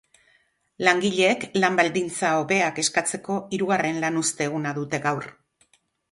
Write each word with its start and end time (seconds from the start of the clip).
Langileek 0.85 1.43
lan-baldintzak 1.63 2.37
hobetzea 2.39 2.69
eskatzeko 2.83 3.35
hirugarren 3.57 3.99
lanuzte 4.05 4.47
eguna 4.49 4.71
dute 4.79 5.01
gaur. 5.05 5.29